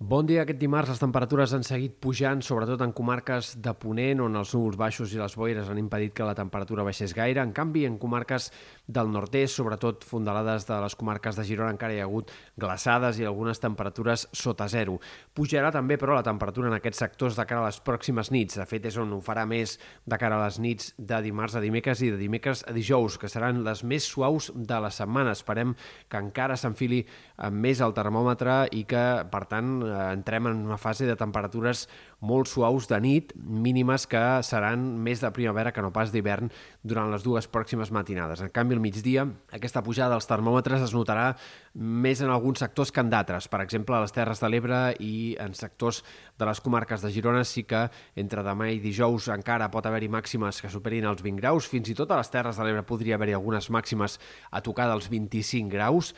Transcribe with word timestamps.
Bon 0.00 0.24
dia. 0.24 0.46
Aquest 0.46 0.56
dimarts 0.56 0.88
les 0.88 1.00
temperatures 1.02 1.52
han 1.52 1.60
seguit 1.60 1.98
pujant, 2.00 2.40
sobretot 2.40 2.80
en 2.80 2.94
comarques 2.96 3.50
de 3.60 3.74
Ponent, 3.76 4.22
on 4.24 4.38
els 4.40 4.54
núvols 4.56 4.78
baixos 4.80 5.10
i 5.12 5.18
les 5.20 5.34
boires 5.36 5.66
han 5.68 5.76
impedit 5.76 6.14
que 6.16 6.24
la 6.24 6.32
temperatura 6.32 6.86
baixés 6.86 7.12
gaire. 7.12 7.42
En 7.44 7.52
canvi, 7.52 7.82
en 7.84 7.98
comarques 8.00 8.46
del 8.88 9.10
nord-est, 9.12 9.58
sobretot 9.58 10.06
fondalades 10.08 10.64
de 10.64 10.78
les 10.80 10.96
comarques 10.96 11.36
de 11.36 11.44
Girona, 11.44 11.74
encara 11.74 11.92
hi 11.92 12.00
ha 12.00 12.06
hagut 12.08 12.32
glaçades 12.56 13.20
i 13.20 13.26
algunes 13.28 13.60
temperatures 13.60 14.24
sota 14.32 14.70
zero. 14.72 14.94
Pujarà 15.36 15.68
també, 15.76 16.00
però, 16.00 16.16
la 16.16 16.24
temperatura 16.24 16.72
en 16.72 16.78
aquests 16.78 17.04
sectors 17.04 17.36
de 17.36 17.44
cara 17.44 17.60
a 17.60 17.68
les 17.68 17.82
pròximes 17.84 18.32
nits. 18.32 18.56
De 18.56 18.64
fet, 18.72 18.88
és 18.88 18.96
on 18.96 19.12
ho 19.12 19.20
farà 19.20 19.44
més 19.44 19.76
de 20.08 20.20
cara 20.24 20.40
a 20.40 20.46
les 20.46 20.62
nits 20.64 20.94
de 20.96 21.20
dimarts 21.28 21.58
a 21.60 21.64
dimecres 21.66 22.00
i 22.00 22.08
de 22.14 22.16
dimecres 22.16 22.64
a 22.64 22.72
dijous, 22.72 23.20
que 23.20 23.28
seran 23.28 23.60
les 23.68 23.84
més 23.84 24.08
suaus 24.08 24.48
de 24.56 24.80
la 24.80 24.88
setmana. 24.88 25.36
Esperem 25.36 25.76
que 26.08 26.24
encara 26.24 26.56
s'enfili 26.56 27.04
més 27.52 27.84
el 27.84 27.92
termòmetre 27.92 28.62
i 28.72 28.86
que, 28.88 29.04
per 29.28 29.44
tant, 29.52 29.89
entrem 29.90 30.48
en 30.50 30.64
una 30.66 30.78
fase 30.78 31.06
de 31.08 31.16
temperatures 31.18 31.86
molt 32.20 32.48
suaus 32.50 32.86
de 32.90 32.98
nit, 33.00 33.32
mínimes 33.36 34.06
que 34.10 34.20
seran 34.46 34.82
més 35.00 35.22
de 35.24 35.30
primavera 35.34 35.72
que 35.72 35.82
no 35.84 35.92
pas 35.92 36.12
d'hivern 36.12 36.50
durant 36.82 37.10
les 37.12 37.24
dues 37.24 37.48
pròximes 37.48 37.92
matinades. 37.92 38.42
En 38.44 38.52
canvi, 38.52 38.76
al 38.76 38.82
migdia, 38.84 39.26
aquesta 39.56 39.82
pujada 39.82 40.14
dels 40.14 40.28
termòmetres 40.28 40.84
es 40.84 40.94
notarà 40.96 41.30
més 41.74 42.20
en 42.20 42.30
alguns 42.30 42.60
sectors 42.60 42.92
que 42.92 43.02
en 43.02 43.10
d'altres. 43.12 43.48
Per 43.48 43.62
exemple, 43.64 43.96
a 43.96 44.02
les 44.04 44.12
Terres 44.14 44.42
de 44.42 44.50
l'Ebre 44.50 44.80
i 45.00 45.36
en 45.40 45.54
sectors 45.54 46.02
de 46.38 46.48
les 46.48 46.60
comarques 46.60 47.02
de 47.04 47.12
Girona 47.14 47.44
sí 47.44 47.64
que 47.68 47.86
entre 48.20 48.44
demà 48.46 48.70
i 48.72 48.80
dijous 48.82 49.30
encara 49.32 49.70
pot 49.72 49.86
haver-hi 49.86 50.10
màximes 50.12 50.60
que 50.60 50.72
superin 50.72 51.08
els 51.08 51.22
20 51.24 51.40
graus. 51.40 51.68
Fins 51.70 51.88
i 51.92 51.96
tot 51.96 52.10
a 52.10 52.20
les 52.20 52.32
Terres 52.32 52.60
de 52.60 52.66
l'Ebre 52.66 52.84
podria 52.86 53.16
haver-hi 53.16 53.36
algunes 53.38 53.70
màximes 53.70 54.18
a 54.50 54.62
tocar 54.64 54.88
dels 54.90 55.08
25 55.12 55.70
graus 55.72 56.14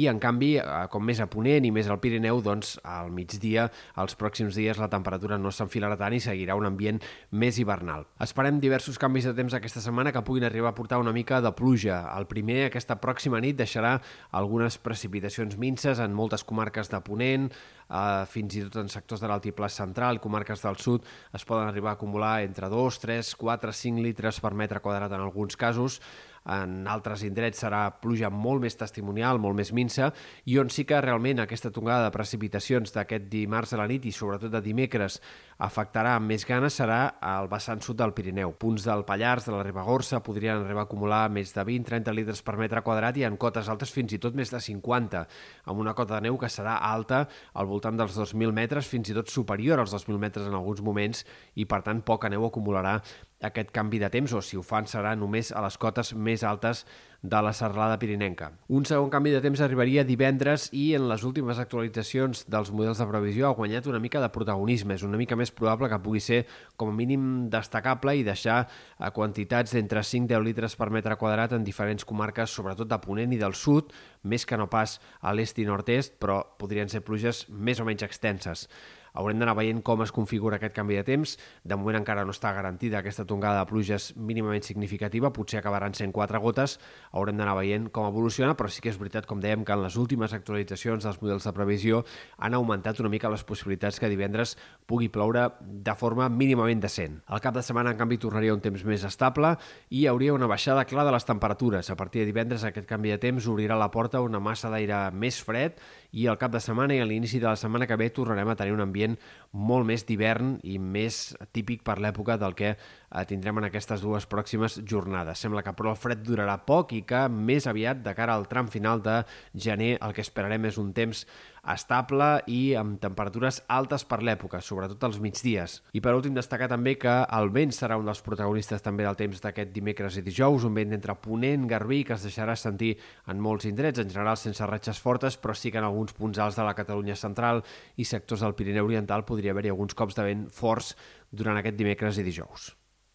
i 0.00 0.08
en 0.10 0.18
canvi, 0.22 0.56
eh, 0.58 0.64
com 0.92 1.04
més 1.04 1.20
a 1.20 1.26
Ponent 1.30 1.64
i 1.64 1.70
més 1.74 1.88
al 1.90 2.00
Pirineu, 2.02 2.40
doncs 2.44 2.76
al 2.84 3.10
migdia, 3.14 3.68
els 4.02 4.16
pròxims 4.18 4.56
dies, 4.58 4.78
la 4.78 4.88
temperatura 4.92 5.38
no 5.38 5.52
s'enfilarà 5.52 5.96
tant 6.00 6.14
i 6.16 6.20
seguirà 6.20 6.56
un 6.58 6.66
ambient 6.68 7.00
més 7.30 7.58
hivernal. 7.58 8.06
Esperem 8.20 8.60
diversos 8.60 8.98
canvis 8.98 9.28
de 9.28 9.34
temps 9.36 9.54
aquesta 9.54 9.80
setmana 9.80 10.12
que 10.12 10.24
puguin 10.26 10.44
arribar 10.44 10.70
a 10.72 10.78
portar 10.78 10.98
una 11.02 11.14
mica 11.16 11.40
de 11.40 11.52
pluja. 11.52 12.02
El 12.16 12.26
primer, 12.26 12.66
aquesta 12.66 12.98
pròxima 13.00 13.40
nit, 13.40 13.56
deixarà 13.56 13.96
algunes 14.30 14.78
precipitacions 14.78 15.56
minces 15.56 15.98
en 15.98 16.14
moltes 16.14 16.44
comarques 16.44 16.90
de 16.92 17.00
Ponent, 17.00 17.50
eh, 17.88 18.24
fins 18.30 18.56
i 18.56 18.64
tot 18.66 18.80
en 18.82 18.88
sectors 18.92 19.22
de 19.22 19.30
l'altiplà 19.30 19.68
central, 19.72 20.20
comarques 20.20 20.62
del 20.62 20.76
sud, 20.82 21.04
es 21.32 21.44
poden 21.44 21.68
arribar 21.68 21.94
a 21.94 21.98
acumular 22.00 22.42
entre 22.42 22.68
2, 22.68 23.00
3, 23.00 23.34
4, 23.34 23.72
5 23.72 24.02
litres 24.02 24.40
per 24.40 24.54
metre 24.54 24.80
quadrat 24.80 25.12
en 25.12 25.20
alguns 25.20 25.56
casos. 25.56 26.00
En 26.46 26.84
altres 26.86 27.24
indrets 27.26 27.58
serà 27.64 27.88
pluja 27.98 28.30
molt 28.30 28.62
més 28.62 28.78
testimonial, 28.78 29.40
molt 29.42 29.58
més 29.58 29.72
minsa, 29.74 30.12
i 30.46 30.58
on 30.62 30.70
sí 30.70 30.84
que 30.86 31.00
realment 31.02 31.42
aquesta 31.42 31.72
tongada 31.74 32.06
de 32.06 32.14
precipitacions 32.14 32.94
d'aquest 32.94 33.26
dimarts 33.32 33.74
a 33.74 33.80
la 33.80 33.88
nit 33.90 34.06
i 34.06 34.14
sobretot 34.14 34.52
de 34.52 34.62
dimecres 34.62 35.18
afectarà 35.66 36.16
amb 36.18 36.28
més 36.28 36.44
ganes 36.46 36.74
serà 36.76 37.16
al 37.24 37.48
vessant 37.48 37.80
sud 37.82 37.96
del 37.98 38.12
Pirineu. 38.14 38.52
Punts 38.60 38.84
del 38.84 39.04
Pallars, 39.08 39.46
de 39.48 39.54
la 39.54 39.62
Ribagorça, 39.64 40.20
podrien 40.22 40.60
arribar 40.60 40.84
a 40.84 40.88
acumular 40.88 41.22
més 41.32 41.54
de 41.54 41.64
20-30 41.64 42.14
litres 42.14 42.42
per 42.44 42.58
metre 42.60 42.82
quadrat 42.84 43.16
i 43.16 43.24
en 43.24 43.38
cotes 43.40 43.70
altes 43.72 43.92
fins 43.92 44.12
i 44.12 44.20
tot 44.22 44.36
més 44.36 44.52
de 44.52 44.60
50, 44.60 45.24
amb 45.64 45.80
una 45.80 45.94
cota 45.96 46.18
de 46.18 46.28
neu 46.28 46.36
que 46.38 46.52
serà 46.52 46.76
alta 46.84 47.24
al 47.54 47.70
voltant 47.70 47.96
dels 47.96 48.18
2.000 48.18 48.52
metres, 48.52 48.86
fins 48.86 49.10
i 49.10 49.16
tot 49.16 49.32
superior 49.32 49.80
als 49.80 49.94
2.000 49.96 50.20
metres 50.20 50.46
en 50.46 50.54
alguns 50.58 50.84
moments, 50.84 51.24
i 51.56 51.64
per 51.64 51.80
tant 51.86 52.04
poca 52.04 52.30
neu 52.32 52.44
acumularà 52.46 52.98
aquest 53.44 53.70
canvi 53.74 53.98
de 54.00 54.08
temps 54.12 54.32
o 54.32 54.40
si 54.40 54.56
ho 54.56 54.62
fan 54.64 54.86
serà 54.88 55.12
només 55.16 55.52
a 55.52 55.60
les 55.64 55.76
cotes 55.76 56.14
més 56.14 56.44
altes 56.44 56.86
de 57.26 57.40
la 57.42 57.52
serralada 57.52 57.98
pirinenca. 57.98 58.52
Un 58.68 58.84
segon 58.86 59.10
canvi 59.10 59.32
de 59.34 59.40
temps 59.42 59.60
arribaria 59.64 60.04
divendres 60.06 60.68
i 60.76 60.94
en 60.96 61.08
les 61.10 61.24
últimes 61.26 61.58
actualitzacions 61.58 62.44
dels 62.52 62.70
models 62.70 63.00
de 63.02 63.06
previsió 63.10 63.48
ha 63.48 63.56
guanyat 63.58 63.88
una 63.90 64.00
mica 64.00 64.20
de 64.22 64.30
protagonisme. 64.32 64.94
És 64.94 65.02
una 65.02 65.18
mica 65.18 65.36
més 65.36 65.50
probable 65.50 65.90
que 65.90 66.00
pugui 66.02 66.22
ser 66.22 66.44
com 66.76 66.92
a 66.92 66.96
mínim 66.96 67.48
destacable 67.50 68.16
i 68.16 68.24
deixar 68.24 68.60
a 68.98 69.10
quantitats 69.16 69.74
d'entre 69.74 70.04
5-10 70.06 70.44
litres 70.44 70.76
per 70.76 70.90
metre 70.94 71.18
quadrat 71.18 71.56
en 71.56 71.64
diferents 71.66 72.04
comarques, 72.04 72.52
sobretot 72.52 72.88
de 72.88 73.00
Ponent 73.02 73.32
i 73.32 73.40
del 73.40 73.54
sud, 73.54 73.92
més 74.22 74.46
que 74.46 74.56
no 74.56 74.70
pas 74.70 75.00
a 75.20 75.34
l'est 75.34 75.58
i 75.58 75.66
nord-est, 75.66 76.16
però 76.20 76.42
podrien 76.60 76.88
ser 76.88 77.02
pluges 77.04 77.46
més 77.50 77.80
o 77.80 77.88
menys 77.88 78.06
extenses. 78.06 78.68
Haurem 79.16 79.40
d'anar 79.40 79.56
veient 79.56 79.80
com 79.82 80.02
es 80.04 80.12
configura 80.12 80.60
aquest 80.60 80.74
canvi 80.76 80.98
de 80.98 81.04
temps. 81.06 81.36
De 81.64 81.76
moment 81.78 81.96
encara 82.00 82.24
no 82.28 82.34
està 82.36 82.52
garantida 82.52 83.00
aquesta 83.00 83.24
tongada 83.24 83.62
de 83.62 83.70
pluges 83.70 84.10
mínimament 84.16 84.64
significativa, 84.66 85.32
potser 85.32 85.60
acabaran 85.60 85.96
sent 85.96 86.12
quatre 86.12 86.38
gotes, 86.42 86.76
haurem 87.12 87.40
d'anar 87.40 87.56
veient 87.58 87.88
com 87.90 88.08
evoluciona, 88.08 88.54
però 88.56 88.68
sí 88.70 88.84
que 88.84 88.92
és 88.92 89.00
veritat, 89.00 89.26
com 89.26 89.40
dèiem, 89.40 89.64
que 89.64 89.74
en 89.74 89.82
les 89.82 89.96
últimes 89.96 90.36
actualitzacions 90.36 91.04
dels 91.06 91.20
models 91.22 91.48
de 91.48 91.54
previsió 91.56 92.02
han 92.36 92.54
augmentat 92.54 93.00
una 93.00 93.12
mica 93.12 93.32
les 93.32 93.44
possibilitats 93.46 94.00
que 94.00 94.10
divendres 94.12 94.56
pugui 94.86 95.08
ploure 95.12 95.48
de 95.60 95.94
forma 95.96 96.28
mínimament 96.28 96.84
decent. 96.84 97.20
Al 97.26 97.40
cap 97.40 97.56
de 97.56 97.64
setmana, 97.64 97.94
en 97.94 98.00
canvi, 98.00 98.20
tornaria 98.20 98.54
un 98.54 98.62
temps 98.64 98.84
més 98.84 99.04
estable 99.08 99.54
i 99.88 100.02
hi 100.02 100.06
hauria 100.10 100.34
una 100.36 100.50
baixada 100.50 100.84
clara 100.84 101.08
de 101.08 101.16
les 101.16 101.24
temperatures. 101.24 101.90
A 101.90 101.96
partir 101.96 102.22
de 102.22 102.30
divendres, 102.30 102.64
aquest 102.64 102.88
canvi 102.88 103.14
de 103.14 103.20
temps 103.22 103.48
obrirà 103.48 103.78
la 103.78 103.90
porta 103.90 104.20
a 104.20 104.26
una 104.26 104.40
massa 104.42 104.70
d'aire 104.72 105.06
més 105.12 105.40
fred 105.42 105.80
i 106.12 106.26
al 106.26 106.38
cap 106.38 106.52
de 106.54 106.60
setmana 106.62 106.94
i 106.94 107.00
a 107.00 107.06
l'inici 107.08 107.40
de 107.42 107.48
la 107.48 107.56
setmana 107.56 107.86
que 107.86 107.96
ve 107.96 108.10
tornarem 108.14 108.48
a 108.52 108.56
tenir 108.58 108.74
un 108.74 108.84
ambient 108.84 109.16
molt 109.52 109.86
més 109.88 110.06
d'hivern 110.06 110.56
i 110.64 110.78
més 110.78 111.36
típic 111.56 111.82
per 111.86 111.98
l'època 112.02 112.36
del 112.40 112.54
que 112.58 112.74
eh, 112.74 113.24
tindrem 113.28 113.58
en 113.58 113.68
aquestes 113.68 114.04
dues 114.04 114.26
pròximes 114.30 114.80
jornades. 114.84 115.40
Sembla 115.42 115.64
que 115.66 115.74
però 115.76 115.92
el 115.94 116.00
fred 116.00 116.22
durarà 116.26 116.58
poc 116.66 116.94
i 116.96 117.02
que 117.08 117.26
més 117.32 117.66
aviat 117.66 118.02
de 118.04 118.14
cara 118.14 118.36
al 118.36 118.48
tram 118.50 118.68
final 118.72 119.02
de 119.02 119.22
gener 119.54 119.96
el 120.00 120.14
que 120.14 120.24
esperarem 120.24 120.70
és 120.70 120.78
un 120.82 120.92
temps 120.96 121.26
estable 121.72 122.28
i 122.52 122.74
amb 122.78 123.00
temperatures 123.02 123.62
altes 123.72 124.04
per 124.06 124.20
l'època, 124.24 124.60
sobretot 124.62 125.02
als 125.06 125.18
migdies. 125.22 125.80
I 125.96 126.02
per 126.04 126.14
últim 126.16 126.36
destacar 126.36 126.68
també 126.70 126.96
que 127.00 127.16
el 127.38 127.50
vent 127.54 127.74
serà 127.74 127.98
un 127.98 128.06
dels 128.08 128.22
protagonistes 128.24 128.84
també 128.84 129.06
del 129.06 129.18
temps 129.18 129.42
d'aquest 129.42 129.74
dimecres 129.74 130.20
i 130.20 130.24
dijous, 130.26 130.64
un 130.68 130.78
vent 130.78 130.94
entre 130.96 131.18
Ponent, 131.20 131.66
Garbí, 131.70 132.02
que 132.06 132.16
es 132.16 132.24
deixarà 132.28 132.56
sentir 132.56 132.94
en 133.26 133.42
molts 133.42 133.66
indrets, 133.68 134.00
en 134.00 134.10
general 134.12 134.38
sense 134.40 134.70
ratxes 134.70 135.02
fortes, 135.02 135.36
però 135.36 135.56
sí 135.58 135.74
que 135.74 135.82
en 135.82 135.90
alguns 135.90 136.14
punts 136.16 136.38
alts 136.38 136.60
de 136.60 136.66
la 136.66 136.76
Catalunya 136.78 137.18
central 137.18 137.64
i 137.96 138.06
sectors 138.06 138.46
del 138.46 138.54
Pirineu 138.54 138.86
Oriental 138.86 139.26
podria 139.26 139.56
haver-hi 139.56 139.74
alguns 139.74 139.98
cops 139.98 140.16
de 140.16 140.30
vent 140.30 140.48
forts 140.54 140.94
durant 141.30 141.58
aquest 141.58 141.78
dimecres 141.78 142.18
i 142.22 142.26
dijous. 142.26 142.74